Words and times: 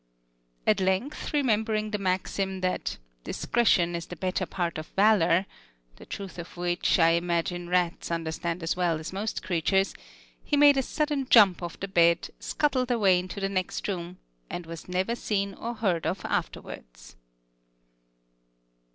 At 0.65 0.79
length, 0.79 1.31
remembering 1.31 1.91
the 1.91 1.99
maxim 1.99 2.61
that 2.61 2.97
"discretion 3.23 3.95
is 3.95 4.07
the 4.07 4.15
better 4.15 4.47
part 4.47 4.79
of 4.79 4.87
valor" 4.95 5.45
the 5.97 6.07
truth 6.07 6.39
of 6.39 6.57
which, 6.57 6.97
I 6.97 7.09
imagine, 7.11 7.69
rats 7.69 8.09
understand 8.09 8.63
as 8.63 8.75
well 8.75 8.97
as 8.99 9.13
most 9.13 9.43
creatures, 9.43 9.93
he 10.43 10.57
made 10.57 10.77
a 10.77 10.81
sudden 10.81 11.27
jump 11.29 11.61
off 11.61 11.79
the 11.79 11.87
bed, 11.87 12.31
scuttled 12.39 12.89
away 12.89 13.19
into 13.19 13.39
the 13.39 13.47
next 13.47 13.87
room, 13.87 14.17
and 14.49 14.65
was 14.65 14.89
never 14.89 15.13
seen 15.15 15.53
or 15.53 15.75
heard 15.75 16.07
of 16.07 16.25
afterwards.... 16.25 17.15